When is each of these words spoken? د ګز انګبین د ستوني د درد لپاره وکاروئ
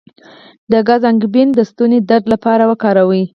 د 0.71 0.73
ګز 0.87 1.01
انګبین 1.09 1.47
د 1.53 1.59
ستوني 1.69 1.99
د 2.01 2.05
درد 2.09 2.25
لپاره 2.33 2.63
وکاروئ 2.71 3.23